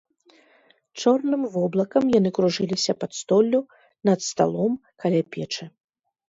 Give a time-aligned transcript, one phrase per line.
[1.01, 3.59] Чорным воблакам яны кружыліся пад столлю,
[4.11, 4.73] над сталом,
[5.05, 5.65] каля печы.